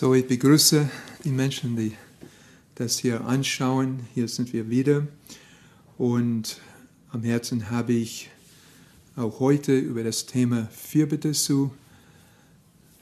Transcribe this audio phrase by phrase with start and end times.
[0.00, 0.88] So, ich begrüße
[1.24, 1.92] die Menschen, die
[2.74, 4.00] das hier anschauen.
[4.14, 5.06] Hier sind wir wieder.
[5.98, 6.58] Und
[7.10, 8.30] am Herzen habe ich
[9.14, 11.70] auch heute über das Thema Fürbitte zu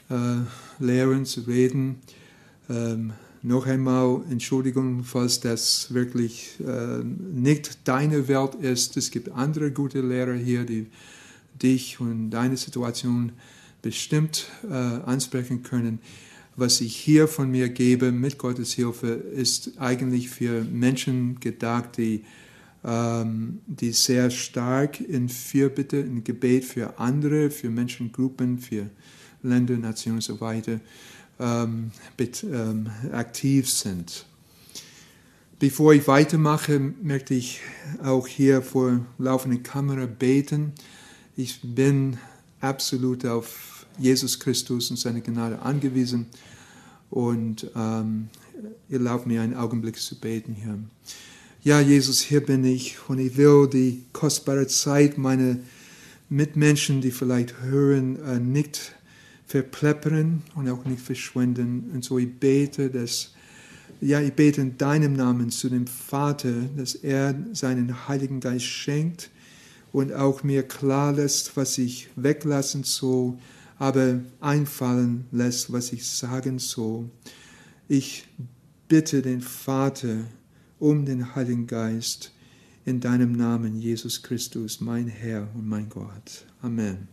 [0.09, 0.41] äh,
[0.83, 2.01] lehren, zu reden.
[2.69, 3.13] Ähm,
[3.43, 8.97] noch einmal Entschuldigung, falls das wirklich äh, nicht deine Welt ist.
[8.97, 10.87] Es gibt andere gute Lehrer hier, die
[11.63, 13.31] dich und deine Situation
[13.81, 15.99] bestimmt äh, ansprechen können
[16.59, 22.23] was ich hier von mir gebe mit Gottes Hilfe, ist eigentlich für Menschen gedacht, die,
[22.83, 28.89] ähm, die sehr stark in Fürbitte, in Gebet für andere, für Menschengruppen, für
[29.43, 30.79] Länder, Nationen und so weiter
[31.39, 34.25] ähm, mit, ähm, aktiv sind.
[35.59, 37.59] Bevor ich weitermache, möchte ich
[38.01, 40.73] auch hier vor laufender Kamera beten.
[41.35, 42.17] Ich bin
[42.61, 46.27] absolut auf Jesus Christus und seine Gnade angewiesen.
[47.09, 48.29] Und ähm,
[48.89, 50.77] erlaubt mir einen Augenblick zu beten hier.
[51.61, 55.57] Ja, Jesus, hier bin ich und ich will die kostbare Zeit meiner
[56.29, 58.93] Mitmenschen, die vielleicht hören, äh, nicht
[59.47, 61.89] verpleppern und auch nicht verschwenden.
[61.93, 63.33] Und so ich bete, dass,
[63.99, 69.31] ja, ich bete in deinem Namen zu dem Vater, dass er seinen Heiligen Geist schenkt
[69.91, 73.33] und auch mir klar lässt, was ich weglassen soll,
[73.79, 77.09] aber einfallen lässt, was ich sagen soll.
[77.87, 78.27] Ich
[78.87, 80.25] bitte den Vater
[80.77, 82.31] um den Heiligen Geist
[82.85, 86.45] in deinem Namen, Jesus Christus, mein Herr und mein Gott.
[86.61, 87.07] Amen.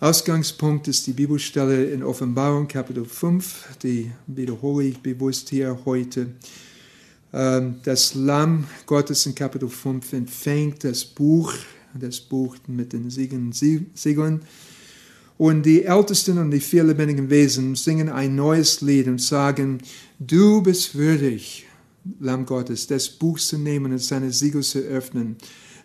[0.00, 6.26] Ausgangspunkt ist die Bibelstelle in Offenbarung Kapitel 5, die wiederhole ich bewusst hier heute.
[7.32, 11.54] Ähm, das Lamm Gottes in Kapitel 5 empfängt das Buch
[11.98, 14.40] das Buch mit den Siegeln.
[15.38, 19.78] Und die Ältesten und die vier lebendigen Wesen singen ein neues Lied und sagen,
[20.18, 21.66] du bist würdig,
[22.18, 25.36] Lamm Gottes, das Buch zu nehmen und seine Siegel zu öffnen.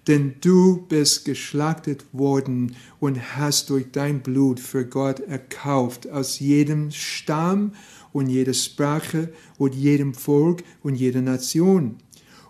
[0.08, 6.92] Denn du bist geschlachtet worden und hast durch dein Blut für Gott erkauft aus jedem
[6.92, 7.74] Stamm
[8.14, 11.98] und jeder Sprache und jedem Volk und jeder Nation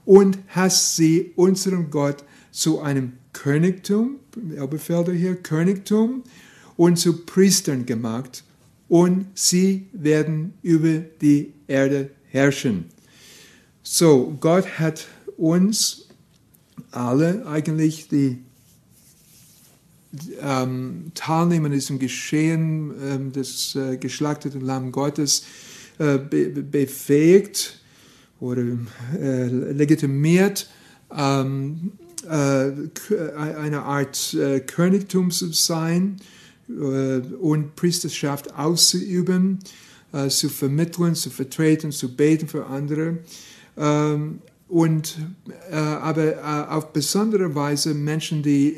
[0.07, 4.15] und hast sie unserem Gott zu einem Königtum,
[4.55, 6.23] Elbefelder hier, Königtum
[6.75, 8.43] und zu Priestern gemacht
[8.87, 12.85] und sie werden über die Erde herrschen.
[13.83, 16.07] So, Gott hat uns
[16.89, 18.39] alle eigentlich die
[20.41, 25.43] ähm, Teilnehmer in diesem Geschehen ähm, des äh, geschlachteten Lamm Gottes
[25.99, 27.81] äh, be befähigt
[28.39, 28.63] oder
[29.19, 30.69] äh, legitimiert,
[31.15, 36.17] ähm, äh, eine Art äh, Königtum zu sein
[36.69, 39.59] äh, und Priesterschaft auszuüben,
[40.29, 43.19] zu vermitteln, zu vertreten, zu beten für andere.
[43.77, 44.39] Ähm,
[44.69, 45.17] und
[45.69, 48.77] aber auf besondere Weise Menschen, die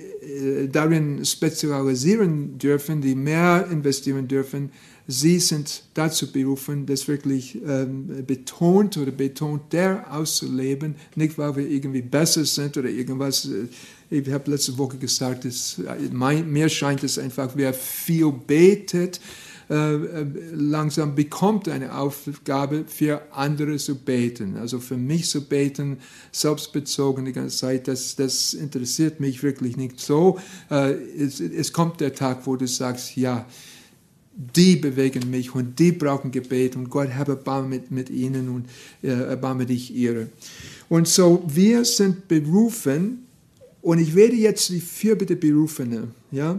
[0.72, 4.72] darin spezialisieren dürfen, die mehr investieren dürfen,
[5.12, 11.68] Sie sind dazu berufen, das wirklich ähm, betont oder betont der auszuleben, nicht weil wir
[11.68, 13.46] irgendwie besser sind oder irgendwas.
[13.46, 13.69] Äh,
[14.12, 19.19] ich habe letzte Woche gesagt, dass, äh, mein, mir scheint es einfach, wer viel betet,
[19.68, 19.98] äh,
[20.53, 24.58] langsam bekommt eine Aufgabe für andere zu beten.
[24.58, 25.98] Also für mich zu beten,
[26.31, 30.38] selbstbezogen die ganze Zeit, das, das interessiert mich wirklich nicht so.
[30.69, 33.48] Es, es kommt der Tag, wo du sagst, ja,
[34.39, 38.66] die bewegen mich und die brauchen Gebet und Gott habe Erbarmen mit, mit ihnen und
[39.03, 40.29] äh, erbarme dich ihre.
[40.88, 43.25] Und so, wir sind berufen
[43.81, 46.57] und ich werde jetzt die Fürbitte Berufene, ja,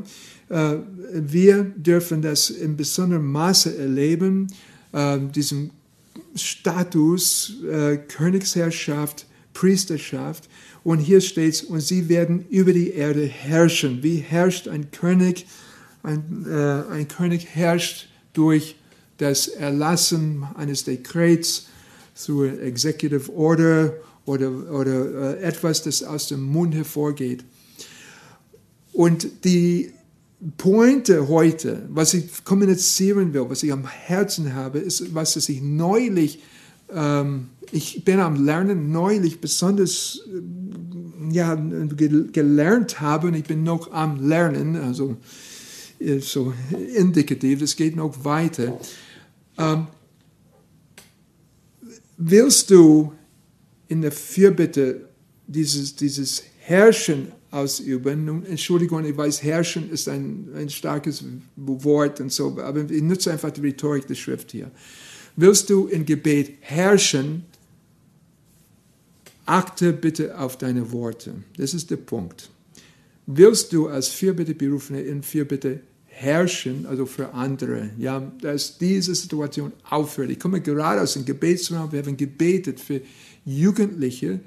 [0.50, 0.76] äh,
[1.12, 4.48] wir dürfen das in besonderem Maße erleben,
[4.92, 5.70] äh, diesen
[6.34, 10.48] Status, äh, Königsherrschaft, Priesterschaft.
[10.84, 14.02] Und hier steht es, und sie werden über die Erde herrschen.
[14.02, 15.46] Wie herrscht ein König?
[16.02, 18.76] Ein, äh, ein König herrscht durch
[19.18, 21.66] das Erlassen eines Dekrets,
[22.14, 23.94] through Executive Order
[24.26, 27.44] oder, oder äh, etwas, das aus dem Mund hervorgeht.
[28.92, 29.92] Und die
[30.56, 36.40] Pointe heute, was ich kommunizieren will, was ich am Herzen habe, ist, was ich neulich,
[36.92, 43.92] ähm, ich bin am Lernen, neulich besonders äh, ja, gelernt habe und ich bin noch
[43.92, 45.16] am Lernen, also
[46.20, 46.52] so
[46.96, 48.80] indikativ, das geht noch weiter.
[49.58, 49.86] Ähm,
[52.16, 53.12] willst du
[53.88, 55.08] in der Fürbitte
[55.46, 58.24] dieses, dieses herrschen ausüben.
[58.24, 61.24] Nun, Entschuldigung, ich weiß, herrschen ist ein, ein starkes
[61.56, 64.70] Wort und so, aber ich nutze einfach die Rhetorik der Schrift hier.
[65.36, 67.44] Willst du in Gebet herrschen,
[69.46, 71.34] achte bitte auf deine Worte.
[71.56, 72.50] Das ist der Punkt.
[73.26, 75.80] Willst du als Fürbitte-Berufene in Fürbitte
[76.20, 80.30] herrschen, also für andere, ja, dass diese Situation aufhört.
[80.30, 83.00] Ich komme gerade aus dem Gebetsraum, wir haben gebetet für
[83.46, 84.40] Jugendliche,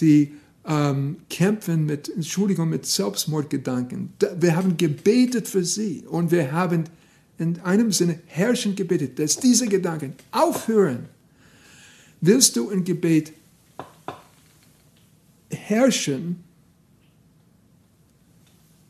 [0.00, 0.32] die
[0.66, 4.12] ähm, kämpfen mit, Entschuldigung, mit Selbstmordgedanken.
[4.38, 6.84] Wir haben gebetet für sie und wir haben
[7.38, 11.08] in einem Sinne herrschend gebetet, dass diese Gedanken aufhören.
[12.20, 13.32] Willst du im Gebet
[15.48, 16.42] herrschen,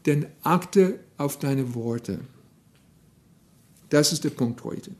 [0.05, 2.21] dann achte auf deine Worte.
[3.91, 4.93] Das ist der Punkt heute.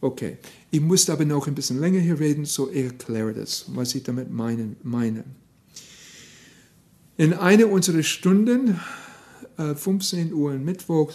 [0.00, 0.36] Okay,
[0.70, 4.30] ich muss aber noch ein bisschen länger hier reden, so erkläre das, was ich damit
[4.30, 4.76] meine.
[4.84, 5.24] meine.
[7.16, 8.80] In einer unserer Stunden,
[9.56, 11.12] 15 äh, Uhr Mittwoch,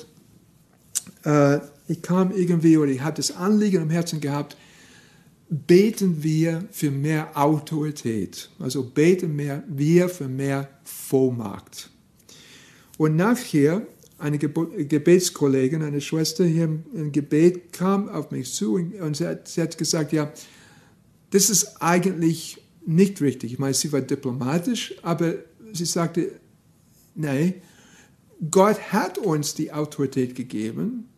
[1.23, 4.57] äh, ich kam irgendwie oder ich habe das Anliegen am Herzen gehabt,
[5.49, 8.49] beten wir für mehr Autorität.
[8.59, 11.89] Also beten wir für mehr Vollmacht.
[12.97, 13.87] Und nachher
[14.23, 19.61] eine Gebetskollegin, eine Schwester hier im Gebet kam auf mich zu und sie hat, sie
[19.61, 20.31] hat gesagt, ja,
[21.31, 23.51] das ist eigentlich nicht richtig.
[23.51, 25.35] Ich meine, sie war diplomatisch, aber
[25.73, 26.31] sie sagte,
[27.15, 27.55] nein,
[28.49, 31.09] Gott hat uns die Autorität gegeben.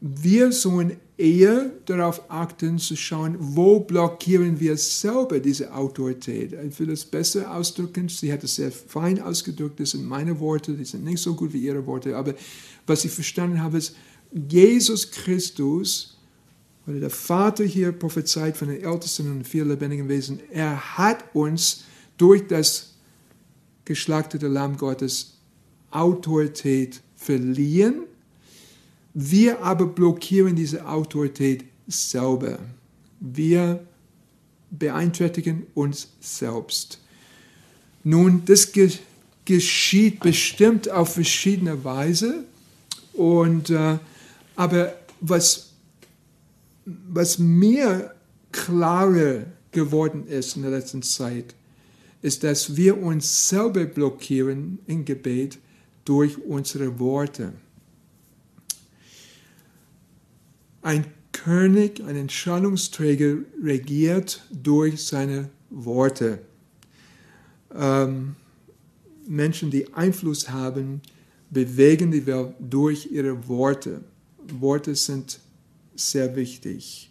[0.00, 6.54] Wir sollen eher darauf achten, zu schauen, wo blockieren wir selber diese Autorität.
[6.66, 8.08] Ich will es besser ausdrücken.
[8.08, 9.78] Sie hat es sehr fein ausgedrückt.
[9.78, 12.16] Das sind meine Worte, die sind nicht so gut wie ihre Worte.
[12.16, 12.34] Aber
[12.86, 13.94] was ich verstanden habe, ist,
[14.32, 16.16] Jesus Christus,
[16.86, 21.84] oder der Vater hier prophezeit von den Ältesten und vier lebendigen Wesen, er hat uns
[22.16, 22.94] durch das
[23.84, 25.34] geschlachtete Lamm Gottes
[25.90, 28.04] Autorität verliehen.
[29.22, 32.58] Wir aber blockieren diese Autorität selber.
[33.20, 33.86] Wir
[34.70, 36.98] beeinträchtigen uns selbst.
[38.02, 38.72] Nun, das
[39.44, 42.44] geschieht bestimmt auf verschiedene Weise.
[43.12, 43.98] Und, äh,
[44.56, 45.72] aber was,
[46.86, 48.14] was mir
[48.52, 51.54] klarer geworden ist in der letzten Zeit,
[52.22, 55.58] ist, dass wir uns selber blockieren im Gebet
[56.06, 57.52] durch unsere Worte.
[60.82, 66.40] Ein König, ein Entscheidungsträger regiert durch seine Worte.
[67.74, 68.36] Ähm,
[69.26, 71.00] Menschen, die Einfluss haben,
[71.50, 74.02] bewegen die Welt durch ihre Worte.
[74.58, 75.38] Worte sind
[75.94, 77.10] sehr wichtig.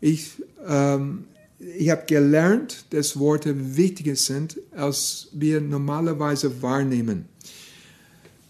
[0.00, 0.32] Ich
[0.66, 1.24] ähm,
[1.60, 7.26] ich habe gelernt, dass Worte wichtiger sind, als wir normalerweise wahrnehmen.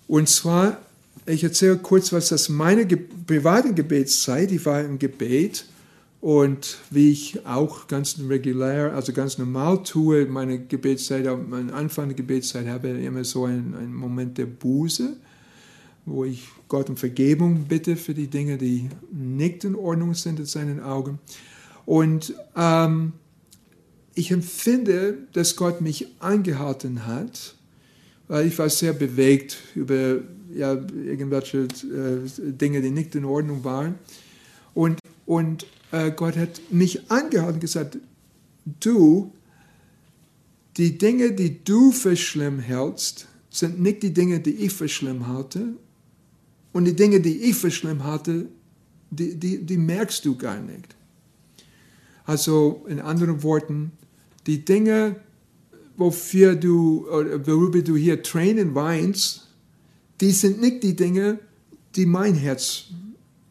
[0.06, 0.80] Und zwar,
[1.26, 5.66] ich erzähle kurz, was das meine ge private Gebetszeit, ich war im Gebet
[6.20, 12.16] und wie ich auch ganz regulär, also ganz normal tue, meine Gebetszeit, am Anfang der
[12.16, 15.16] Gebetszeit habe ich immer so einen, einen Moment der Buße,
[16.04, 20.46] wo ich Gott um Vergebung bitte für die Dinge, die nicht in Ordnung sind in
[20.46, 21.18] seinen Augen.
[21.86, 23.12] Und ähm,
[24.14, 27.54] ich empfinde, dass Gott mich angehalten hat,
[28.28, 30.18] weil ich war sehr bewegt über
[30.54, 33.96] ja, irgendwelche äh, Dinge, die nicht in Ordnung waren.
[34.74, 37.98] Und, und äh, Gott hat mich angehalten und gesagt,
[38.80, 39.32] du,
[40.76, 45.26] die Dinge, die du für schlimm hältst, sind nicht die Dinge, die ich für schlimm
[45.26, 45.74] halte.
[46.72, 48.46] Und die Dinge, die ich für schlimm halte,
[49.10, 50.94] die, die, die merkst du gar nicht.
[52.24, 53.90] Also in anderen Worten,
[54.46, 55.16] die Dinge,
[55.96, 57.06] wofür du,
[57.44, 59.49] worüber du hier Tränen weinst,
[60.20, 61.38] die sind nicht die Dinge,
[61.96, 62.84] die mein Herz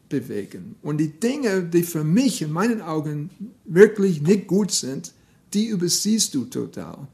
[0.08, 0.76] bewegen.
[0.82, 3.30] Und die Dinge, die für mich in meinen Augen
[3.64, 5.12] wirklich nicht gut sind,
[5.54, 7.08] die übersiehst du total.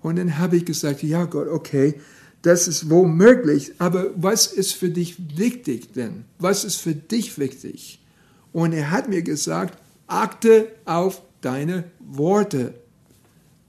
[0.00, 1.94] Und dann habe ich gesagt, ja Gott, okay,
[2.42, 6.24] das ist womöglich, aber was ist für dich wichtig denn?
[6.38, 8.00] Was ist für dich wichtig?
[8.52, 12.74] Und er hat mir gesagt, achte auf deine Worte.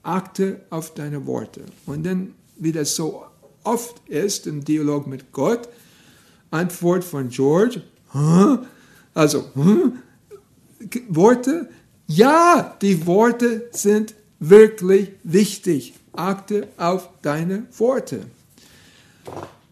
[0.02, 1.60] Achte auf deine Worte.
[1.86, 3.24] Und dann, wie das so
[3.64, 5.68] oft ist im Dialog mit Gott,
[6.50, 7.82] Antwort von George,
[9.14, 9.50] also?
[11.08, 11.68] Worte,
[12.06, 15.94] ja, die Worte sind wirklich wichtig.
[16.12, 18.26] Achte auf deine Worte.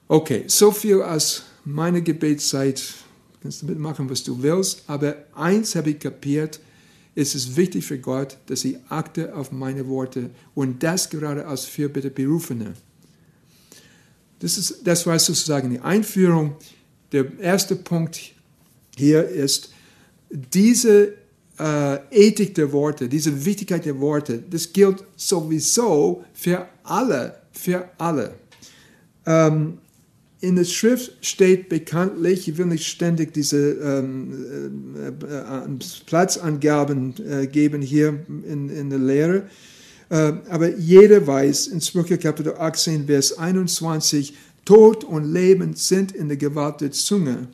[0.09, 2.95] Okay, so viel als meine Gebetszeit
[3.43, 6.61] kannst du mitmachen, was du willst, aber eins habe ich kapiert,
[7.15, 11.65] ist es wichtig für Gott, dass ich achte auf meine Worte und das gerade als
[11.65, 12.75] Fürbitte-Berufene.
[14.41, 16.57] Das, ist, das war sozusagen die Einführung.
[17.13, 18.21] Der erste Punkt
[18.97, 19.71] hier ist,
[20.31, 21.15] diese
[21.59, 28.35] äh, Ethik der Worte, diese Wichtigkeit der Worte, das gilt sowieso für alle, für alle.
[29.27, 29.79] Ähm,
[30.41, 37.47] in der Schrift steht bekanntlich, ich will nicht ständig diese ähm, äh, äh, Platzangaben äh,
[37.47, 39.43] geben hier in, in der Lehre,
[40.11, 46.37] aber jeder weiß in Sprüche Kapitel 18, Vers 21, Tod und Leben sind in der
[46.37, 47.49] Gewalt der Zunge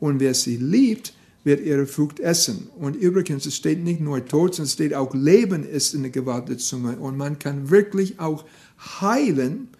[0.00, 1.12] und wer sie liebt,
[1.44, 2.68] wird ihre Frucht essen.
[2.78, 6.10] Und übrigens, es steht nicht nur Tod, sondern es steht auch Leben ist in der
[6.10, 8.44] Gewalt der Zunge und man kann wirklich auch
[9.00, 9.79] heilen, ähm,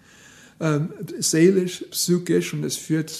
[1.19, 3.11] seelisch, psychisch und es führt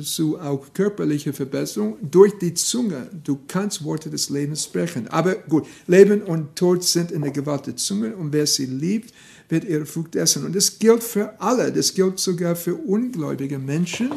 [0.00, 3.08] zu auch körperlicher Verbesserung durch die Zunge.
[3.22, 5.06] Du kannst Worte des Lebens sprechen.
[5.08, 9.14] Aber gut, Leben und Tod sind in der Gewalt der Zunge und wer sie liebt,
[9.48, 10.44] wird ihre Frucht essen.
[10.44, 11.72] Und das gilt für alle.
[11.72, 14.10] Das gilt sogar für ungläubige Menschen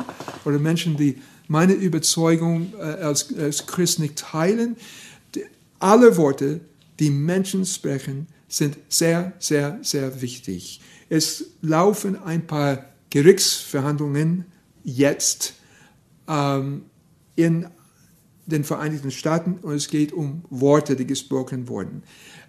[0.43, 4.75] oder Menschen, die meine Überzeugung äh, als, als Christ nicht teilen.
[5.79, 6.61] Alle Worte,
[6.99, 10.81] die Menschen sprechen, sind sehr, sehr, sehr wichtig.
[11.11, 14.45] Es laufen ein paar Gerichtsverhandlungen
[14.85, 15.55] jetzt
[16.25, 16.83] ähm,
[17.35, 17.67] in
[18.45, 22.03] den Vereinigten Staaten und es geht um Worte, die gesprochen wurden.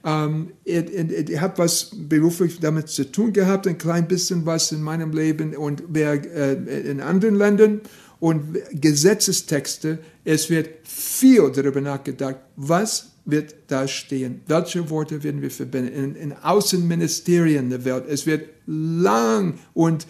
[0.04, 5.10] Ähm, ich, habe was beruflich damit zu tun gehabt, ein klein bisschen was in meinem
[5.10, 6.52] Leben und wer, äh,
[6.88, 7.80] in anderen Ländern
[8.20, 14.40] und Gesetzestexte, es wird viel darüber nachgedacht, was wird da stehen?
[14.46, 15.92] Welche Worte werden wir verbinden?
[15.92, 18.04] In, in Außenministerien der Welt.
[18.08, 20.06] Es wird lang und,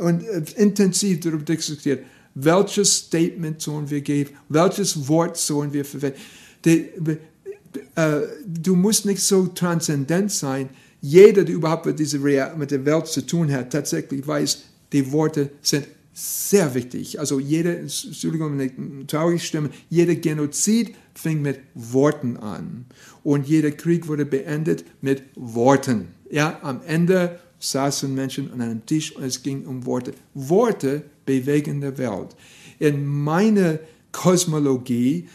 [0.00, 0.22] und
[0.56, 2.04] intensiv darüber diskutiert.
[2.34, 4.30] Welches Statement sollen wir geben?
[4.48, 6.18] Welches Wort sollen wir verwenden?
[6.64, 6.88] Die,
[7.94, 10.68] äh, du musst nicht so transzendent sein.
[11.00, 12.18] Jeder, der überhaupt mit, dieser
[12.56, 17.18] mit der Welt zu tun hat, tatsächlich weiß, die Worte sind sehr wichtig.
[17.18, 22.86] Also jede, Entschuldigung, wenn ich traurig stimme, jeder Genozid fing mit Worten an.
[23.22, 26.08] Und jeder Krieg wurde beendet mit Worten.
[26.30, 30.12] Ja, am Ende saßen Menschen an einem Tisch und es ging um Worte.
[30.34, 32.34] Worte bewegen die Welt.
[32.78, 33.78] In meiner
[34.10, 35.28] Kosmologie,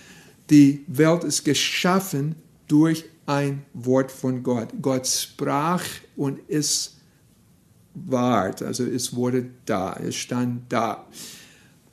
[0.49, 2.35] die Welt ist geschaffen
[2.67, 4.69] durch ein Wort von Gott.
[4.81, 5.83] Gott sprach
[6.15, 6.97] und ist
[7.93, 11.07] ward, also es wurde da, es stand da.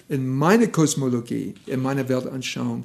[0.08, 2.84] In meiner Kosmologie, in meiner Weltanschauung,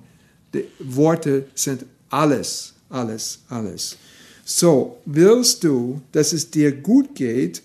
[0.54, 3.98] die Worte sind alles, alles, alles.
[4.46, 7.62] So, willst du, dass es dir gut geht,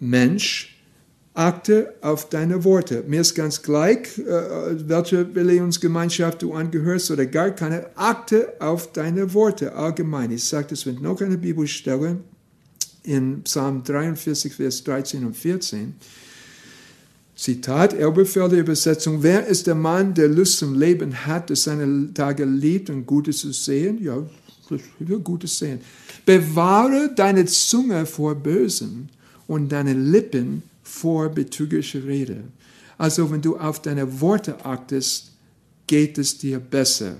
[0.00, 0.76] Mensch,
[1.34, 3.04] achte auf deine Worte.
[3.06, 7.86] Mir ist ganz gleich, äh, welche Religionsgemeinschaft du angehörst oder gar keine.
[7.94, 10.30] Achte auf deine Worte allgemein.
[10.32, 12.18] Ich sage das mit noch einer Bibelstelle
[13.04, 15.94] in Psalm 43, Vers 13 und 14.
[17.42, 22.44] Zitat, Elberfelder Übersetzung, wer ist der Mann, der Lust zum Leben hat, der seine Tage
[22.44, 24.00] liebt und Gutes zu sehen?
[24.00, 24.24] Ja,
[24.70, 25.80] ich will Gutes sehen.
[26.24, 29.08] Bewahre deine Zunge vor Bösen
[29.48, 32.44] und deine Lippen vor betrügerischer Rede.
[32.96, 35.32] Also wenn du auf deine Worte achtest,
[35.88, 37.16] geht es dir besser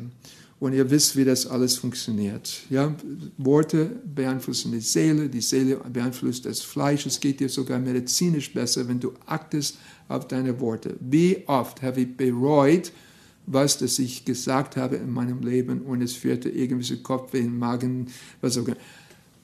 [0.61, 2.61] und ihr wisst, wie das alles funktioniert.
[2.71, 2.95] Ja?
[3.38, 7.07] Worte beeinflussen die Seele, die Seele beeinflusst das Fleisch.
[7.07, 9.79] Es geht dir sogar medizinisch besser, wenn du achtest
[10.09, 10.97] auf deine Worte.
[11.01, 12.93] Wie oft habe ich bereut,
[13.47, 18.07] was das ich gesagt habe in meinem Leben und es führte irgendwelche Kopfweh, Magen,
[18.41, 18.77] was auch immer.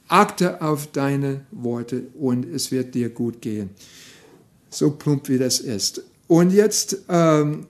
[0.07, 3.69] Achte auf deine Worte und es wird dir gut gehen.
[4.69, 6.03] So plump wie das ist.
[6.27, 7.67] Und jetzt ähm,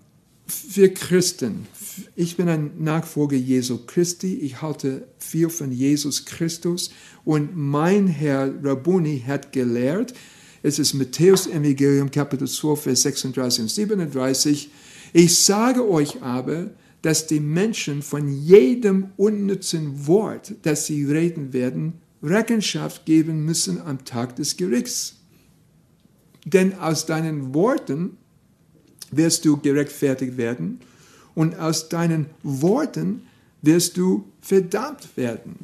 [0.47, 1.67] für Christen,
[2.15, 6.91] ich bin ein Nachfolger Jesu Christi, ich halte viel von Jesus Christus
[7.25, 10.13] und mein Herr Rabuni hat gelehrt,
[10.61, 14.69] es ist Matthäus Evangelium Kapitel 12, Vers 36 und 37,
[15.13, 21.93] ich sage euch aber, dass die Menschen von jedem unnützen Wort, das sie reden werden,
[22.21, 25.15] Rechenschaft geben müssen am Tag des Gerichts.
[26.45, 28.17] Denn aus deinen Worten
[29.11, 30.81] wirst du gerechtfertigt werden
[31.35, 33.23] und aus deinen Worten
[33.61, 35.55] wirst du verdammt werden.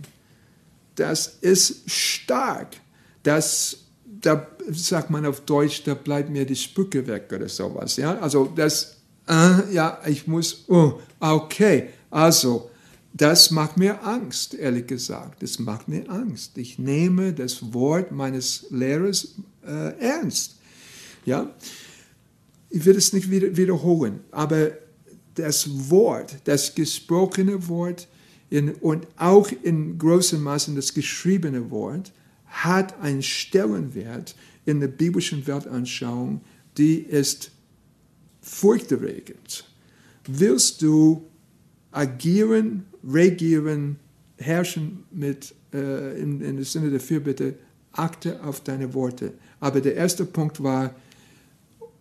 [0.95, 2.77] Das ist stark.
[3.23, 3.84] Das,
[4.25, 7.97] da sagt man auf Deutsch, da bleibt mir die Spücke weg oder sowas.
[7.97, 8.17] Ja?
[8.19, 12.69] Also das, äh, ja, ich muss, oh, okay, also
[13.13, 15.41] das macht mir Angst, ehrlich gesagt.
[15.41, 16.57] Das macht mir Angst.
[16.57, 20.55] Ich nehme das Wort meines Lehrers äh, ernst.
[21.25, 21.49] Ja,
[22.69, 24.71] ich will es nicht wieder, wiederholen, aber
[25.35, 28.07] das Wort, das gesprochene Wort
[28.49, 32.11] in, und auch in großem Maße das geschriebene Wort
[32.63, 34.35] hat einen Stellenwert
[34.65, 36.41] in der biblischen Weltanschauung,
[36.77, 37.51] die ist
[38.41, 39.65] furchterregend.
[40.25, 41.27] Willst du
[41.91, 43.97] agieren, regieren,
[44.37, 47.55] herrschen mit, äh, in, in dem Sinne der Fürbitte,
[47.91, 49.33] achte auf deine Worte.
[49.59, 50.95] Aber der erste Punkt war,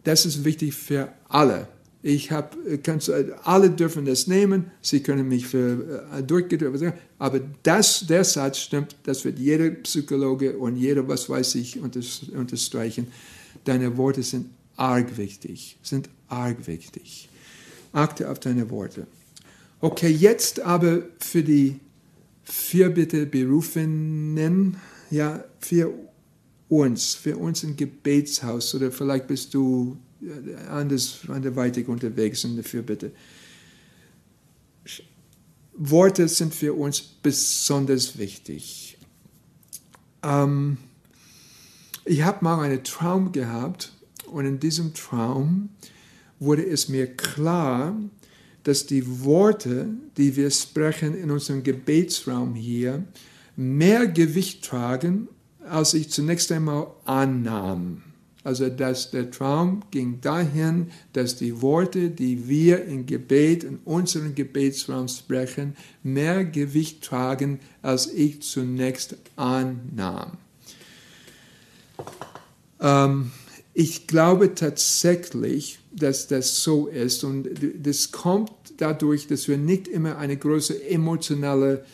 [0.02, 1.68] das ist wichtig für alle.
[2.06, 2.50] Ich habe,
[3.44, 8.94] alle dürfen das nehmen, sie können mich für äh, durchgedrückt, aber das, der Satz stimmt,
[9.04, 13.06] das wird jeder Psychologe und jeder, was weiß ich, unterstreichen.
[13.64, 17.30] Deine Worte sind arg wichtig, sind arg wichtig.
[17.94, 19.06] Achte auf deine Worte.
[19.80, 21.80] Okay, jetzt aber für die
[22.44, 24.76] Fürbitte Berufenen,
[25.11, 25.90] ja, für
[26.68, 29.96] uns, für uns im Gebetshaus oder vielleicht bist du
[30.69, 33.12] anders, anderweitig unterwegs in der Fürbitte.
[35.76, 38.97] Worte sind für uns besonders wichtig.
[40.23, 40.78] Ähm,
[42.04, 43.93] ich habe mal einen Traum gehabt
[44.26, 45.71] und in diesem Traum
[46.38, 47.97] wurde es mir klar,
[48.62, 53.04] dass die Worte, die wir sprechen in unserem Gebetsraum hier,
[53.57, 55.28] mehr Gewicht tragen,
[55.69, 58.02] als ich zunächst einmal annahm.
[58.44, 64.34] Also dass der Traum ging dahin, dass die Worte, die wir im Gebet, in unserem
[64.34, 70.32] Gebetsraum sprechen, mehr Gewicht tragen, als ich zunächst annahm.
[72.80, 73.32] Ähm,
[73.72, 77.48] ich glaube tatsächlich, dass das so ist und
[77.82, 81.84] das kommt dadurch, dass wir nicht immer eine große emotionale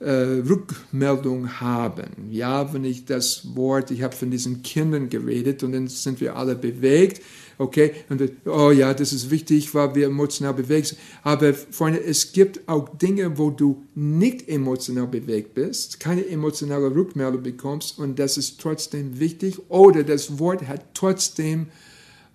[0.00, 0.10] äh,
[0.48, 2.30] Rückmeldung haben.
[2.30, 6.36] Ja, wenn ich das Wort, ich habe von diesen Kindern geredet und dann sind wir
[6.36, 7.22] alle bewegt,
[7.58, 11.00] okay, und oh ja, das ist wichtig, weil wir emotional bewegt sind.
[11.24, 17.42] Aber Freunde, es gibt auch Dinge, wo du nicht emotional bewegt bist, keine emotionale Rückmeldung
[17.42, 21.66] bekommst und das ist trotzdem wichtig oder das Wort hat trotzdem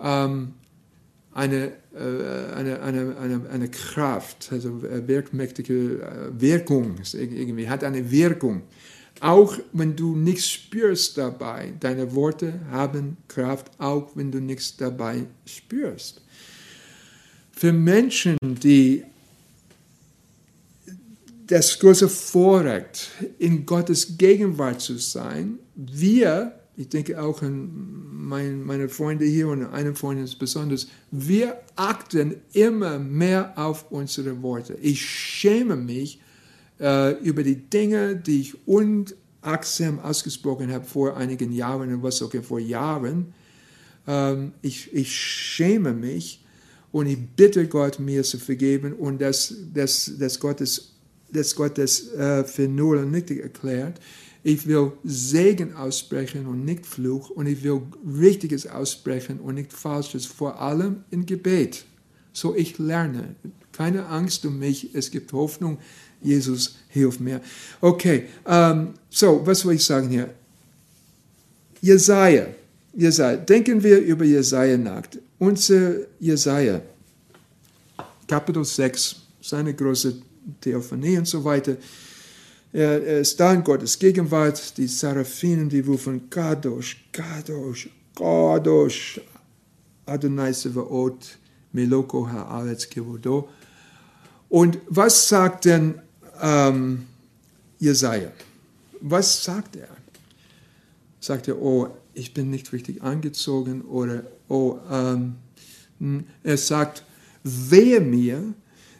[0.01, 0.53] ähm,
[1.33, 8.09] eine, äh, eine, eine, eine, eine Kraft, also äh, wirkmächtige äh, Wirkung, irgendwie hat eine
[8.11, 8.63] Wirkung.
[9.19, 15.25] Auch wenn du nichts spürst dabei, deine Worte haben Kraft, auch wenn du nichts dabei
[15.45, 16.21] spürst.
[17.51, 19.03] Für Menschen, die
[21.47, 27.69] das große Vorrecht, in Gottes Gegenwart zu sein, wir ich denke auch an
[28.11, 34.77] mein, meine Freunde hier und einen Freund besonders, wir achten immer mehr auf unsere Worte.
[34.81, 36.19] Ich schäme mich
[36.79, 42.41] äh, über die Dinge, die ich unachtsam ausgesprochen habe vor einigen Jahren und was sogar
[42.41, 43.33] vor Jahren.
[44.07, 46.43] Ähm, ich, ich schäme mich
[46.91, 50.93] und ich bitte Gott, mir zu vergeben und dass, dass, dass Gott das,
[51.31, 53.99] dass Gott das äh, für null und nichtig erklärt.
[54.43, 57.29] Ich will Segen aussprechen und nicht Fluch.
[57.29, 61.85] Und ich will Richtiges aussprechen und nicht Falsches, vor allem im Gebet.
[62.33, 63.35] So ich lerne.
[63.71, 65.77] Keine Angst um mich, es gibt Hoffnung.
[66.21, 67.41] Jesus, hilf mir.
[67.81, 70.33] Okay, um, ähm, so, was will ich sagen hier?
[71.81, 72.47] Jesaja.
[72.93, 73.37] Jesaja.
[73.37, 75.03] Denken wir über Jesaja nach.
[75.39, 76.81] Unser Jesaja,
[78.27, 80.21] Kapitel 6, seine große
[80.61, 81.75] Theophanie und so weiter.
[82.73, 84.77] Er, er ist da in Gottes Gegenwart.
[84.77, 89.21] Die Seraphinen, die rufen Kadosh, Kadosh, Kadosh,
[90.07, 91.37] Adonai Sevaot,
[91.71, 93.47] Meloko Haaretz Kevodo.
[94.49, 96.01] Und was sagt denn
[96.41, 97.05] ähm,
[97.77, 98.31] Jesaja?
[99.01, 99.89] Was sagt er?
[101.19, 105.35] Sagt er, oh, ich bin nicht richtig angezogen oder, oh, ähm,
[105.99, 107.03] hm, er sagt,
[107.43, 108.53] wehe mir,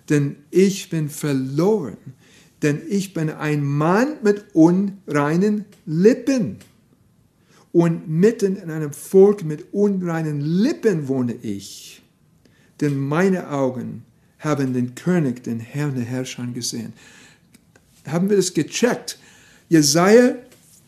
[0.10, 1.98] denn ich bin verloren
[2.64, 6.58] denn ich bin ein Mann mit unreinen Lippen.
[7.72, 12.02] Und mitten in einem Volk mit unreinen Lippen wohne ich.
[12.82, 14.06] Denn meine Augen
[14.40, 16.94] haben den König, den Herrn der Herrscher gesehen.
[18.08, 19.18] Haben wir das gecheckt?
[19.70, 20.36] Jesaja,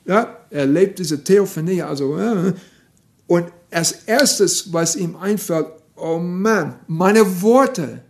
[0.06, 2.54] ja, er lebt diese Theophanie, also, äh,
[3.28, 8.02] und als erstes, was ihm einfällt, oh Mann, meine Worte,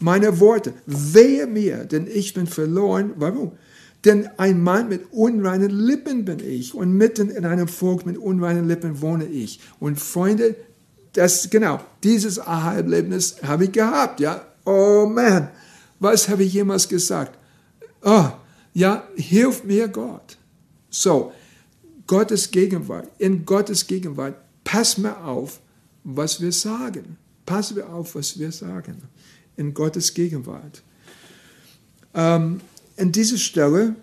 [0.00, 0.74] meine Worte.
[0.86, 3.12] Wehe mir, denn ich bin verloren.
[3.16, 3.52] Warum?
[4.04, 8.66] Denn ein Mann mit unreinen Lippen bin ich und mitten in einem Volk mit unreinen
[8.66, 9.60] Lippen wohne ich.
[9.78, 10.56] Und Freunde,
[11.12, 14.46] das, genau, dieses Aha-Erlebnis habe ich gehabt, ja.
[14.64, 15.48] Oh man,
[15.98, 17.38] was habe ich jemals gesagt?
[18.02, 18.30] Oh,
[18.72, 20.38] ja, hilf mir Gott.
[20.88, 21.32] So,
[22.06, 25.60] Gottes Gegenwart, in Gottes Gegenwart, pass mir auf,
[26.04, 27.18] was wir sagen.
[27.44, 29.02] Pass mir auf, was wir sagen
[29.60, 30.82] in Gottes Gegenwart.
[32.14, 32.60] Ähm,
[32.96, 33.94] an dieser Stelle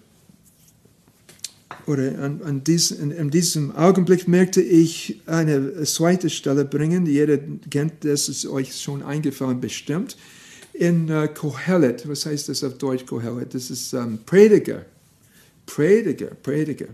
[1.88, 7.06] oder an, an dies, in, in, diesem Augenblick merkte ich eine zweite Stelle bringen.
[7.06, 7.40] Jeder
[7.70, 10.16] kennt das, ist euch schon eingefallen bestimmt.
[10.74, 13.54] In uh, Kohelet, was heißt das auf Deutsch Kohelet?
[13.54, 14.86] Das ist ähm, Prediger.
[15.66, 16.88] Prediger, Prediger.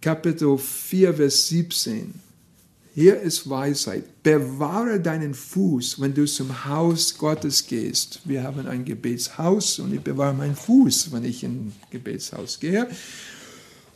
[0.00, 2.25] Kapitel 4, Vers 17.
[2.98, 4.22] Hier ist Weisheit.
[4.22, 8.20] Bewahre deinen Fuß, wenn du zum Haus Gottes gehst.
[8.24, 12.88] Wir haben ein Gebetshaus und ich bewahre meinen Fuß, wenn ich in ein Gebetshaus gehe.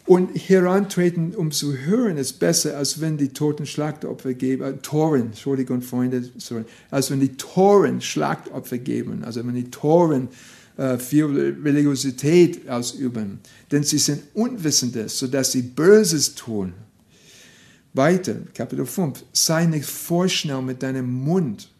[0.04, 5.28] Und herantreten, um zu hören, ist besser, als wenn die Toten Schlachtopfer geben, äh, Toren,
[5.28, 10.28] Entschuldigung, Freunde, sorry, als wenn die Toren Schlachtopfer geben, also wenn die Toren
[10.76, 13.40] äh, viel Religiosität ausüben.
[13.72, 16.74] Denn sie sind Unwissende, sodass sie Böses tun.
[17.92, 21.70] Weiter, Kapitel 5, sei nicht vorschnell mit deinem Mund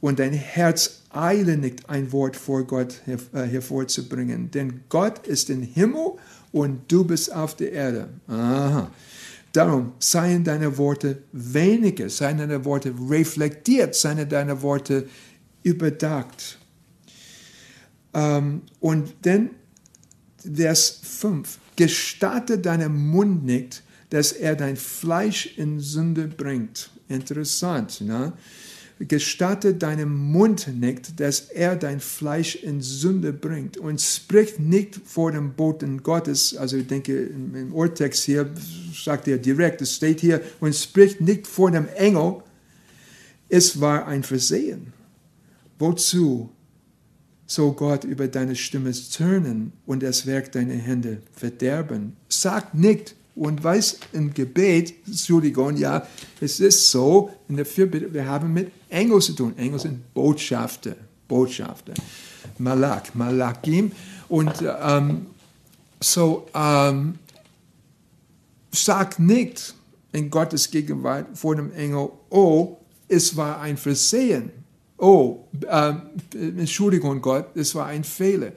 [0.00, 5.62] und dein Herz eile nicht ein Wort vor Gott äh, hervorzubringen, denn Gott ist im
[5.62, 6.12] Himmel
[6.52, 8.08] und du bist auf der Erde.
[8.28, 8.90] Aha.
[9.52, 15.08] Darum seien deine Worte weniger, seien deine Worte reflektiert, seien deine Worte
[15.62, 16.58] überdacht.
[18.12, 19.50] Ähm, und dann
[20.54, 21.58] Vers 5.
[21.74, 26.90] Gestatte deinem Mund nicht, dass er dein Fleisch in Sünde bringt.
[27.08, 28.32] Interessant, ne?
[28.98, 35.32] gestatte deinem Mund nicht, dass er dein Fleisch in Sünde bringt und spricht nicht vor
[35.32, 38.50] dem Boten Gottes, also ich denke im Urtext hier
[38.94, 42.42] sagt er direkt, es steht hier, und spricht nicht vor dem Engel,
[43.48, 44.94] es war ein Versehen.
[45.78, 46.50] Wozu
[47.46, 52.16] soll Gott über deine Stimme zürnen und das Werk deiner Hände verderben?
[52.28, 56.06] Sag nicht, und weiß im Gebet, Entschuldigung, ja,
[56.40, 59.56] es ist so, in der Fürbitte, wir haben mit Engel zu tun.
[59.58, 60.96] Engel sind Botschafter,
[61.28, 61.92] Botschafter.
[62.58, 63.92] Malak, Malakim.
[64.28, 65.26] Und ähm,
[66.00, 67.18] so, ähm,
[68.72, 69.74] sag nicht
[70.12, 74.50] in Gottes Gegenwart vor dem Engel, oh, es war ein Versehen.
[74.96, 78.52] Oh, ähm, Entschuldigung Gott, es war ein Fehler.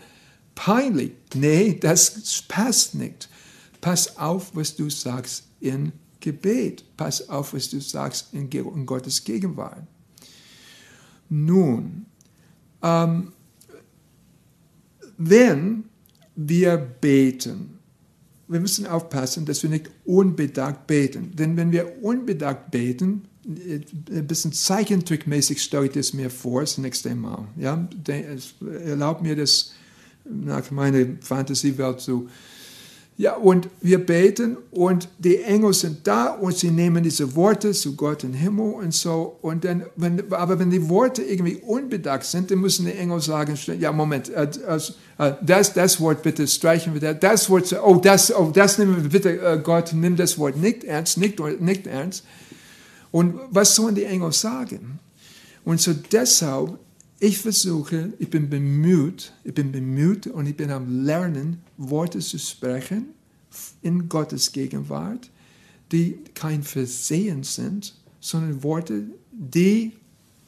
[0.56, 1.12] Peinlich.
[1.34, 3.28] Nee, das passt nicht.
[3.82, 6.84] Pass auf, was du sagst in Gebet.
[6.98, 8.50] Pass auf, was du sagst in,
[8.86, 9.84] Gottes Gegenwart.
[11.30, 12.06] Nun,
[12.82, 13.32] ähm,
[15.18, 15.86] wenn
[16.36, 17.80] wir beten,
[18.48, 21.36] wir müssen aufpassen, dass wir nicht unbedacht beten.
[21.36, 27.14] Denn wenn wir unbedacht beten, ein bisschen zeichentrickmäßig stelle ich das mir vor, das nächste
[27.16, 27.48] Mal.
[27.58, 27.88] Ja?
[28.86, 29.74] Erlaubt mir das
[30.26, 32.30] nach meiner Fantasiewelt zu
[33.20, 37.98] ja, und wir beten und die Engel sind da und sie nehmen diese Worte zu
[37.98, 39.38] Gott im Himmel und so.
[39.42, 43.60] Und dann, wenn, aber wenn die Worte irgendwie unbedacht sind, dann müssen die Engel sagen,
[43.78, 44.48] ja, Moment, äh,
[45.18, 49.10] äh, das, das Wort bitte streichen wir, das Wort, oh, das, oh, das nehmen wir
[49.10, 52.24] bitte, äh, Gott, nimm das Wort nicht ernst, nicht, nicht ernst.
[53.12, 54.98] Und was sollen die Engel sagen?
[55.66, 56.80] Und so deshalb
[57.20, 62.40] ich versuche, ich bin bemüht, ich bin bemüht und ich bin am Lernen, Worte zu
[62.40, 63.10] sprechen
[63.82, 65.30] in Gottes Gegenwart,
[65.92, 69.94] die kein Versehen sind, sondern Worte, die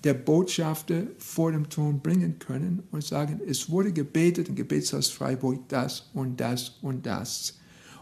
[0.03, 5.67] der Botschafter vor dem Thron bringen können und sagen, es wurde gebetet im Gebetshaus Freiburg
[5.67, 7.57] das und das und das.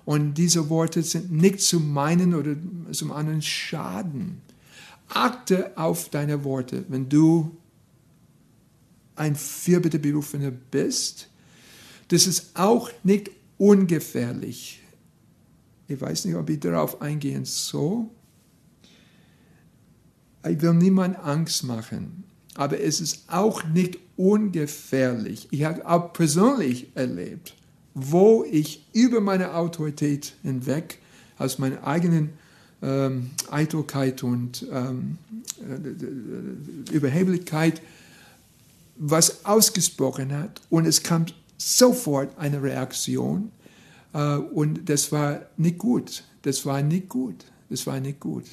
[0.05, 2.55] Und diese Worte sind nicht zu meinen oder
[2.91, 4.41] zum anderen Schaden.
[5.10, 7.51] Achte auf deine Worte, wenn du
[9.19, 11.29] ein Fürbitteberufener bist,
[12.08, 14.82] das ist auch nicht ungefährlich.
[15.88, 18.05] Ich weiß nicht, ob ich darauf eingehen soll.
[20.47, 22.23] Ich will niemand Angst machen,
[22.55, 25.47] aber es ist auch nicht ungefährlich.
[25.51, 27.55] Ich habe auch persönlich erlebt,
[27.93, 30.99] wo ich über meine Autorität hinweg,
[31.38, 32.29] aus meiner eigenen
[32.82, 35.17] ähm, Eitelkeit und ähm,
[35.60, 37.82] äh, Überheblichkeit,
[38.99, 41.25] was ausgesprochen hat und es kam
[41.57, 43.51] sofort eine Reaktion
[44.13, 46.23] äh, und das war nicht gut.
[46.41, 47.45] Das war nicht gut.
[47.69, 48.45] Das war nicht gut.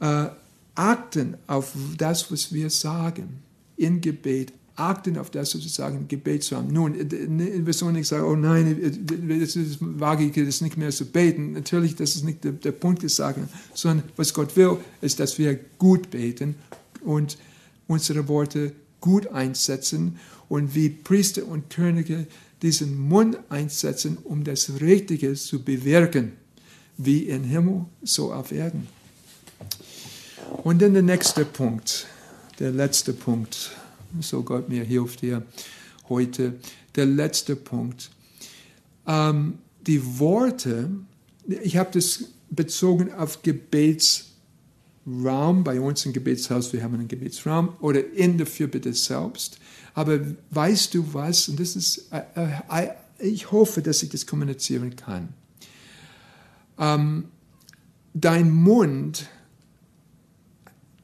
[0.00, 0.26] Äh,
[0.74, 3.42] achten auf das, was wir sagen
[3.76, 4.52] in Gebet.
[4.76, 6.66] Achten auf das, was wir sagen, Gebet zu haben.
[6.66, 8.76] Nun, wir sollen nicht sagen, oh nein,
[9.40, 11.52] das ist, wage ich das nicht mehr zu beten.
[11.52, 13.38] Natürlich, das ist nicht der, der Punkt gesagt,
[13.72, 16.56] sondern was Gott will, ist, dass wir gut beten
[17.04, 17.38] und
[17.86, 18.72] unsere Worte
[19.04, 22.26] gut einsetzen und wie Priester und Könige
[22.62, 26.32] diesen Mund einsetzen, um das Richtige zu bewirken,
[26.96, 28.86] wie im Himmel, so auf Erden.
[30.62, 32.06] Und dann der nächste Punkt,
[32.58, 33.72] der letzte Punkt,
[34.20, 35.42] so Gott mir hilft hier
[36.08, 36.54] heute,
[36.96, 38.10] der letzte Punkt.
[39.06, 40.88] Ähm, die Worte,
[41.46, 43.42] ich habe das bezogen auf
[45.04, 49.58] Gebetsraum, bei uns im Gebetshaus, wir haben einen Gebetsraum, oder in der Fürbitte selbst.
[49.94, 50.18] Aber
[50.50, 52.22] weißt du was, und das ist, äh,
[52.68, 52.88] äh,
[53.18, 55.28] ich hoffe, dass ich das kommunizieren kann.
[56.78, 57.26] Ähm,
[58.14, 59.28] dein Mund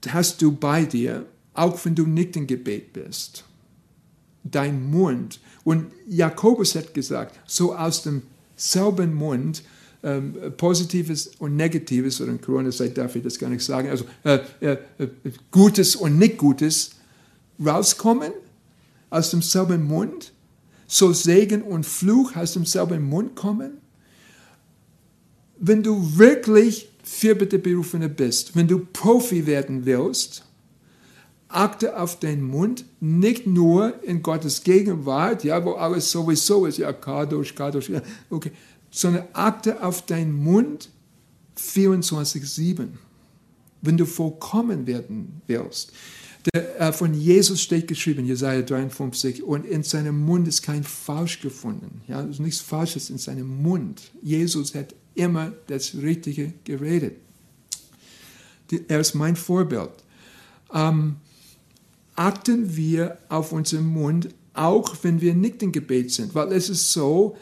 [0.08, 3.44] hast du bei dir, auch wenn du nicht im Gebet bist.
[4.42, 5.40] Dein Mund.
[5.62, 8.22] Und Jakobus hat gesagt, so aus dem
[8.56, 9.62] selben Mund
[10.02, 14.38] ähm, Positives und Negatives, oder in Corona-Zeit darf ich das gar nicht sagen, also äh,
[14.60, 15.08] äh, äh,
[15.50, 16.92] Gutes und nicht Gutes
[17.64, 18.32] rauskommen
[19.10, 20.32] aus demselben Mund,
[20.86, 23.78] so Segen und Fluch aus demselben Mund kommen.
[25.58, 30.44] Wenn du wirklich Fürbitte-Berufene bist, wenn du Profi werden willst,
[31.48, 36.92] achte auf den Mund, nicht nur in Gottes Gegenwart, ja, wo alles sowieso ist, ja,
[36.92, 38.52] Kadosh, Kadosh, ja, okay,
[38.90, 40.90] sondern achte auf deinen Mund
[41.58, 42.88] 24-7,
[43.82, 45.92] wenn du vollkommen werden willst.
[46.54, 51.40] Der, äh, von Jesus steht geschrieben, Jesaja 53, und in seinem Mund ist kein Falsch
[51.40, 52.00] gefunden.
[52.08, 54.10] Ja, es ist nichts Falsches in seinem Mund.
[54.22, 57.16] Jesus hat immer das Richtige geredet.
[58.70, 59.90] Die, er ist mein Vorbild.
[60.72, 61.16] Ähm,
[62.14, 66.92] achten wir auf unseren Mund, auch wenn wir nicht im Gebet sind, weil es ist
[66.92, 67.36] so,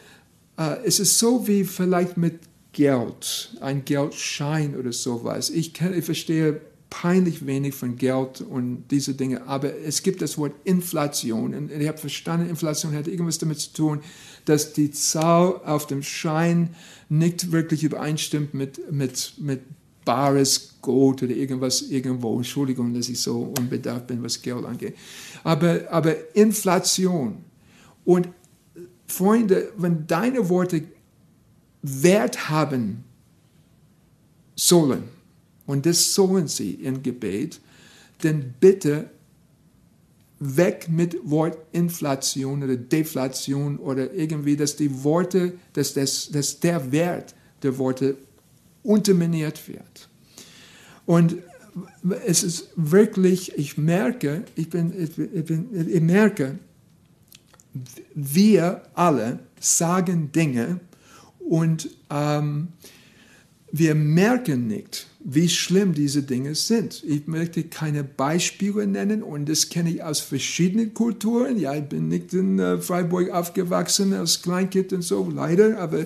[0.83, 2.39] es ist so wie vielleicht mit
[2.73, 5.49] Geld, ein Geldschein oder sowas.
[5.49, 10.37] Ich, kann, ich verstehe peinlich wenig von Geld und diese Dinge, aber es gibt das
[10.37, 13.99] Wort Inflation und ich habe verstanden, Inflation hat irgendwas damit zu tun,
[14.45, 16.75] dass die Zahl auf dem Schein
[17.07, 19.61] nicht wirklich übereinstimmt mit, mit, mit
[20.03, 22.35] bares Gold oder irgendwas irgendwo.
[22.37, 24.95] Entschuldigung, dass ich so unbedarft bin, was Geld angeht.
[25.43, 27.43] Aber, aber Inflation
[28.05, 28.27] und
[29.09, 30.83] Freunde, wenn deine Worte
[31.81, 33.03] Wert haben
[34.55, 35.03] sollen,
[35.65, 37.59] und das sollen sie im Gebet,
[38.21, 39.09] dann bitte
[40.39, 47.35] weg mit Wortinflation oder Deflation oder irgendwie, dass die Worte, dass, das, dass der Wert
[47.61, 48.15] der Worte
[48.83, 50.09] unterminiert wird.
[51.05, 51.37] Und
[52.25, 56.57] es ist wirklich, ich merke, ich, bin, ich, bin, ich merke,
[58.13, 60.79] wir alle sagen Dinge
[61.39, 62.69] und ähm,
[63.71, 67.03] wir merken nicht, wie schlimm diese Dinge sind.
[67.05, 71.59] Ich möchte keine Beispiele nennen und das kenne ich aus verschiedenen Kulturen.
[71.59, 76.05] Ja, ich bin nicht in äh, Freiburg aufgewachsen als Kleinkind und so, leider, aber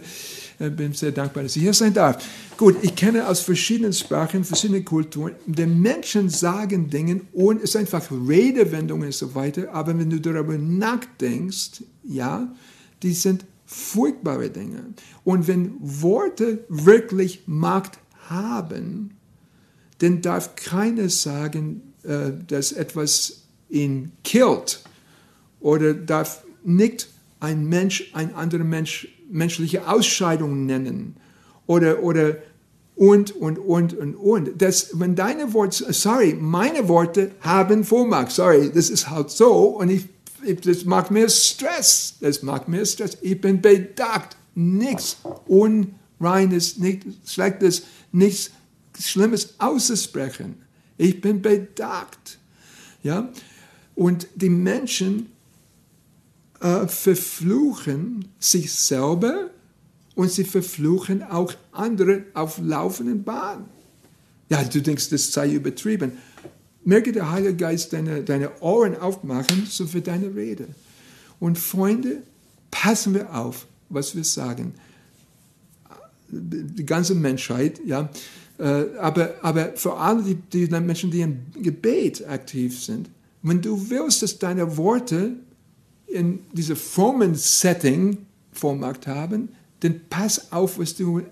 [0.60, 2.26] äh, bin sehr dankbar, dass ich hier sein darf.
[2.58, 5.34] Gut, ich kenne aus verschiedenen Sprachen, verschiedenen Kulturen.
[5.46, 10.20] Die Menschen sagen Dinge und es sind einfach Redewendungen und so weiter, aber wenn du
[10.20, 12.52] darüber nachdenkst, ja,
[13.04, 14.94] die sind furchtbare Dinge.
[15.24, 18.00] Und wenn Worte wirklich Macht
[18.34, 19.12] haben,
[20.00, 24.82] dann darf keiner sagen, äh, dass etwas ihn killt
[25.60, 31.16] oder darf nicht ein Mensch ein anderer Mensch menschliche Ausscheidung nennen
[31.66, 32.38] oder, oder
[32.96, 34.62] und, und, und, und, und.
[34.62, 39.90] Das, wenn deine Worte, sorry, meine Worte haben Vormacht, sorry, das ist halt so und
[39.90, 40.08] ich,
[40.64, 43.18] das macht mir Stress, das macht mir Stress.
[43.22, 45.18] Ich bin bedacht, nichts
[46.24, 47.84] Unreines, nichts Schlechtes
[48.14, 48.52] nichts
[49.00, 50.56] Schlimmes auszusprechen.
[50.98, 52.38] Ich bin bedacht.
[53.02, 53.30] Ja?
[53.96, 55.32] Und die Menschen
[56.62, 59.50] äh, verfluchen sich selber
[60.16, 63.66] und sie verfluchen auch andere auf laufenden Bahn.
[64.50, 66.14] Ja, du denkst, das sei übertrieben.
[66.86, 70.68] Merke der Heilige Geist deine, deine Ohren aufmachen, so für deine Rede.
[71.40, 72.22] Und Freunde,
[72.70, 74.74] passen wir auf, was wir sagen
[76.34, 78.10] die ganze Menschheit, ja,
[78.58, 83.10] äh, aber, aber vor allem die, die Menschen, die im Gebet aktiv sind,
[83.42, 85.32] wenn du willst, dass deine Worte
[86.08, 88.18] in diesem frommen Setting
[88.52, 89.50] Vormacht haben,
[89.82, 91.24] dann pass auf, was du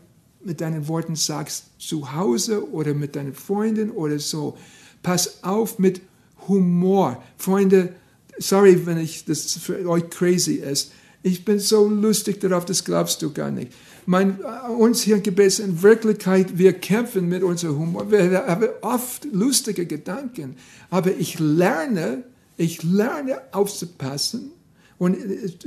[0.44, 4.58] mit deinen Worten sagst, zu Hause oder mit deinen Freunden oder so.
[5.04, 6.02] Pass auf mit
[6.48, 7.24] Humor.
[7.38, 7.96] Freunde,
[8.40, 10.92] sorry, wenn ich das für euch crazy ist.
[11.24, 13.72] Ich bin so lustig darauf, das glaubst du gar nicht.
[14.06, 14.40] Mein,
[14.78, 18.10] uns hier gibt es in Wirklichkeit, wir kämpfen mit unserem Humor.
[18.10, 20.56] Wir haben oft lustige Gedanken.
[20.90, 22.24] Aber ich lerne,
[22.58, 24.52] ich lerne aufzupassen.
[24.98, 25.18] Und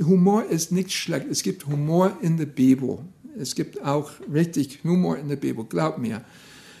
[0.05, 1.27] Humor ist nicht schlecht.
[1.29, 2.99] Es gibt Humor in der Bibel.
[3.37, 6.21] Es gibt auch richtig Humor in der Bibel, glaub mir.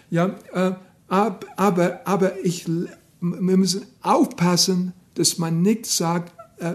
[0.09, 0.71] Ja, äh,
[1.07, 6.73] aber, aber ich, wir müssen aufpassen, dass man nicht sagt, äh,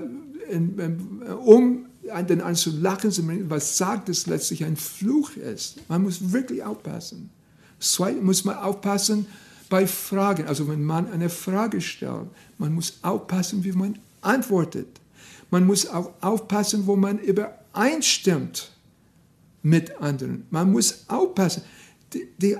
[1.44, 3.10] um einen zu lachen,
[3.48, 5.76] was sagt es letztlich ein Fluch ist.
[5.88, 7.30] Man muss wirklich aufpassen.
[7.78, 9.26] Zweitens muss man aufpassen
[9.68, 10.46] bei Fragen.
[10.46, 14.88] Also wenn man eine Frage stellt, man muss aufpassen, wie man antwortet.
[15.50, 18.70] Man muss auch aufpassen, wo man übereinstimmt
[19.62, 20.46] mit anderen.
[20.50, 21.62] Man muss aufpassen.
[22.12, 22.56] Die, die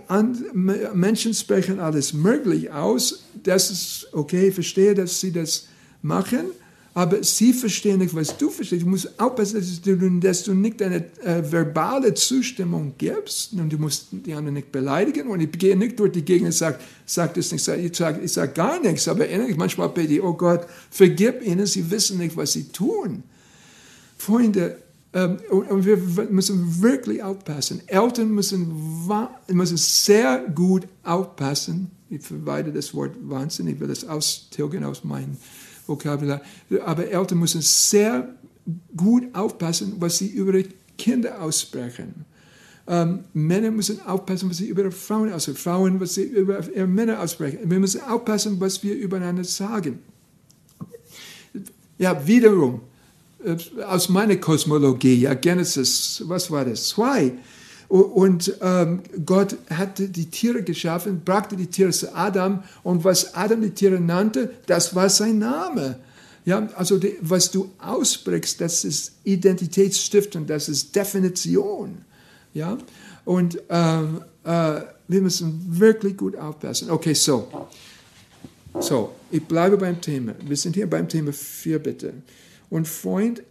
[0.52, 3.24] Menschen sprechen alles möglich aus.
[3.42, 5.66] Das ist okay, ich verstehe, dass sie das
[6.02, 6.46] machen
[6.92, 8.82] aber sie verstehen nicht, was du verstehst.
[8.82, 13.78] Du musst aufpassen, dass du, dass du nicht eine äh, verbale Zustimmung gibst und du
[13.78, 17.34] musst die anderen nicht beleidigen und ich gehe nicht durch die Gegend und sage, sag
[17.34, 20.66] das nicht, ich sage ich sag gar nichts, aber innerlich manchmal bete ich, oh Gott,
[20.90, 23.22] vergib ihnen, sie wissen nicht, was sie tun.
[24.18, 24.76] Freunde,
[25.12, 27.82] ähm, und wir müssen wirklich aufpassen.
[27.86, 29.06] Eltern müssen,
[29.48, 31.90] müssen sehr gut aufpassen.
[32.08, 35.36] Ich verweide das Wort Wahnsinn, ich will das austilgen aus meinen
[35.90, 36.40] Vokabular.
[36.84, 38.34] Aber Eltern müssen sehr
[38.96, 42.24] gut aufpassen, was sie über ihre Kinder aussprechen.
[42.86, 45.58] Ähm, Männer müssen aufpassen, was sie über ihre Frauen aussprechen.
[45.58, 47.58] Frauen, was sie über ihre Männer aussprechen.
[47.64, 50.00] Wir müssen aufpassen, was wir übereinander sagen.
[51.98, 52.80] Ja, wiederum,
[53.44, 56.88] äh, aus meiner Kosmologie, ja, Genesis, was war das?
[56.88, 57.34] Zwei.
[57.90, 63.60] Und ähm, Gott hatte die Tiere geschaffen, brachte die Tiere zu Adam und was Adam
[63.62, 65.98] die Tiere nannte, das war sein Name.
[66.44, 72.04] Ja, also die, was du ausbrichst, das ist Identitätsstiftung, das ist Definition.
[72.54, 72.78] Ja,
[73.24, 76.90] und ähm, äh, wir müssen wirklich gut aufpassen.
[76.90, 77.48] Okay, so.
[78.78, 80.34] So, ich bleibe beim Thema.
[80.46, 82.12] Wir sind hier beim Thema Fürbitte.
[82.70, 83.42] Und Freund,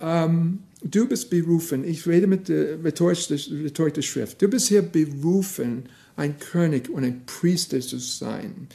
[0.00, 5.84] ähm, du bist berufen, ich rede mit der Rhetorik der Schrift, du bist hier berufen,
[6.16, 8.68] ein König und ein Priester zu sein.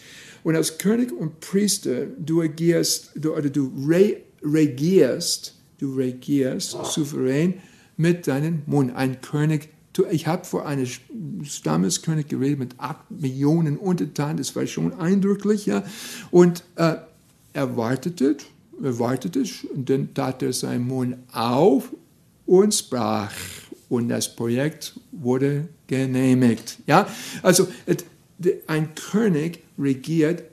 [0.44, 7.56] Und als König und Priester, du agierst, du, oder du re, regierst, du regierst souverän
[7.98, 8.96] mit deinem Mund.
[8.96, 9.70] Ein König,
[10.10, 10.88] ich habe vor einem
[11.44, 15.84] Stammeskönig geredet mit acht Millionen Untertanen, das war schon eindrücklich, ja.
[16.32, 16.96] Und äh,
[17.54, 18.38] er wartete,
[18.84, 21.92] er wartete, und dann tat er seinen Mund auf
[22.46, 23.32] und sprach.
[23.90, 26.80] Und das Projekt wurde genehmigt.
[26.88, 27.08] Ja,
[27.44, 27.68] also
[28.68, 30.44] ein König regiert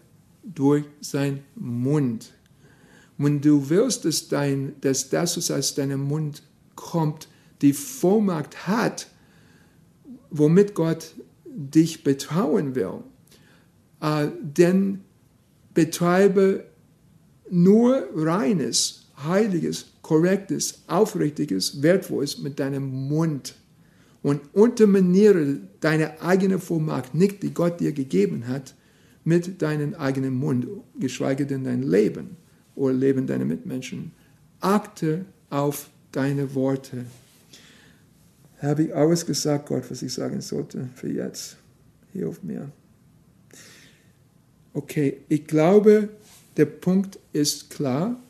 [0.42, 2.32] durch seinen Mund.
[3.16, 6.42] Wenn du willst, dass, dein, dass das, was aus deinem Mund
[6.74, 7.28] kommt,
[7.62, 9.08] die Vollmacht hat,
[10.30, 11.14] womit Gott
[11.44, 13.02] dich betrauen will,
[14.00, 15.04] äh, dann
[15.74, 16.64] betreibe
[17.50, 23.54] nur reines, heiliges, korrektes, aufrichtiges, wertvolles mit deinem Mund
[24.22, 28.74] und unterminiere deine eigene Vollmacht nicht, die Gott dir gegeben hat,
[29.24, 30.66] mit deinem eigenen Mund,
[30.98, 32.36] geschweige denn dein Leben
[32.74, 34.12] oder Leben deiner Mitmenschen.
[34.60, 37.04] Achte auf deine Worte.
[38.62, 41.58] Habe ich alles gesagt, Gott, was ich sagen sollte für jetzt?
[42.12, 42.72] Hilf mir.
[44.72, 46.08] Okay, ich glaube,
[46.58, 48.20] der Punkt ist klar.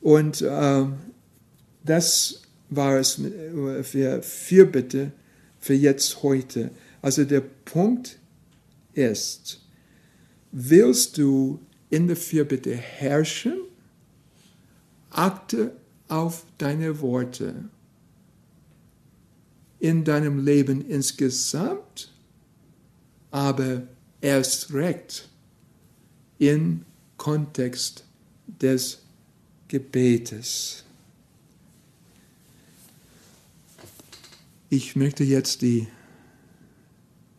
[0.00, 0.86] Und äh,
[1.84, 3.20] das war es
[3.82, 5.12] für Fürbitte
[5.58, 6.70] für jetzt heute.
[7.02, 8.18] Also der Punkt
[8.92, 9.60] ist,
[10.52, 13.60] willst du in der Fürbitte herrschen?
[15.10, 15.72] Achte
[16.08, 17.54] auf deine Worte.
[19.78, 22.12] In deinem Leben insgesamt,
[23.30, 23.82] aber
[24.20, 25.28] erst recht
[26.38, 26.84] im
[27.16, 28.04] Kontext
[28.46, 29.00] des
[29.68, 30.84] Gebetes.
[34.68, 35.86] Ich möchte jetzt die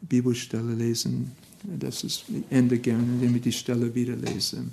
[0.01, 1.31] Bibelstelle lesen.
[1.63, 4.65] Das ist ich Ende gerne, indem ich die Stelle wieder lese.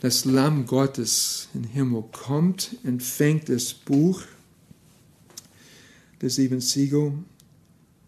[0.00, 4.22] Das Lamm Gottes im Himmel kommt, empfängt das Buch
[6.20, 7.12] der sieben Siegel,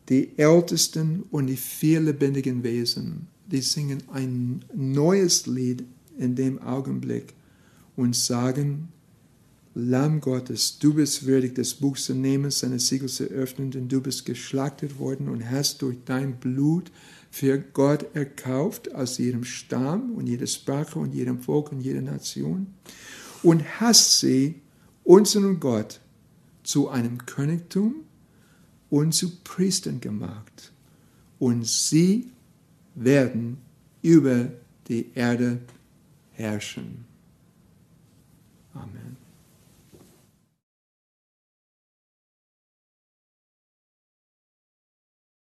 [0.08, 5.84] die Ältesten und die vier lebendigen Wesen die singen ein neues Lied
[6.18, 7.34] in dem Augenblick
[7.96, 8.88] und sagen,
[9.78, 14.00] Lamm Gottes, du bist würdig, das Buch zu nehmen, seine Siegel zu öffnen, denn du
[14.00, 16.90] bist geschlachtet worden und hast durch dein Blut
[17.30, 22.68] für Gott erkauft aus jedem Stamm und jeder Sprache und jedem Volk und jeder Nation
[23.42, 24.62] und hast sie,
[25.04, 26.00] unseren Gott,
[26.62, 27.96] zu einem Königtum
[28.88, 30.72] und zu Priestern gemacht.
[31.38, 32.30] Und sie
[32.96, 33.58] werden
[34.02, 34.48] über
[34.88, 35.60] die Erde
[36.32, 37.04] herrschen.
[38.74, 39.05] Amen.